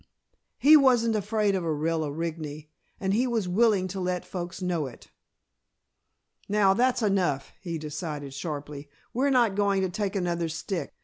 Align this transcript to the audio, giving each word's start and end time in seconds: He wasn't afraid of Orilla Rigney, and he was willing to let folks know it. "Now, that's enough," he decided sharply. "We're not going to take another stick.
He 0.57 0.75
wasn't 0.75 1.15
afraid 1.15 1.53
of 1.53 1.63
Orilla 1.63 2.09
Rigney, 2.09 2.69
and 2.99 3.13
he 3.13 3.27
was 3.27 3.47
willing 3.47 3.87
to 3.89 3.99
let 3.99 4.25
folks 4.25 4.59
know 4.59 4.87
it. 4.87 5.11
"Now, 6.49 6.73
that's 6.73 7.03
enough," 7.03 7.53
he 7.61 7.77
decided 7.77 8.33
sharply. 8.33 8.89
"We're 9.13 9.29
not 9.29 9.53
going 9.53 9.83
to 9.83 9.89
take 9.89 10.15
another 10.15 10.49
stick. 10.49 10.91